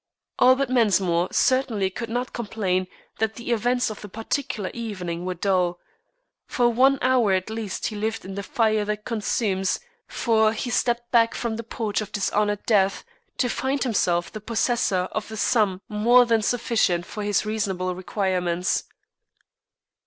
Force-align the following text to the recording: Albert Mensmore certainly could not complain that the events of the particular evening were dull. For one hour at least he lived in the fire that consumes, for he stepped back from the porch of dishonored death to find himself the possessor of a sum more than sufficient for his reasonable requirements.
Albert 0.39 0.71
Mensmore 0.71 1.29
certainly 1.31 1.91
could 1.91 2.09
not 2.09 2.33
complain 2.33 2.87
that 3.19 3.35
the 3.35 3.51
events 3.51 3.91
of 3.91 4.01
the 4.01 4.09
particular 4.09 4.71
evening 4.73 5.25
were 5.25 5.35
dull. 5.35 5.77
For 6.47 6.69
one 6.69 6.97
hour 7.03 7.33
at 7.33 7.51
least 7.51 7.85
he 7.85 7.95
lived 7.95 8.25
in 8.25 8.33
the 8.33 8.41
fire 8.41 8.83
that 8.85 9.05
consumes, 9.05 9.79
for 10.07 10.53
he 10.53 10.71
stepped 10.71 11.11
back 11.11 11.35
from 11.35 11.55
the 11.55 11.63
porch 11.63 12.01
of 12.01 12.11
dishonored 12.11 12.65
death 12.65 13.03
to 13.37 13.47
find 13.47 13.83
himself 13.83 14.31
the 14.31 14.41
possessor 14.41 15.07
of 15.11 15.31
a 15.31 15.37
sum 15.37 15.81
more 15.87 16.25
than 16.25 16.41
sufficient 16.41 17.05
for 17.05 17.21
his 17.21 17.45
reasonable 17.45 17.93
requirements. 17.93 18.85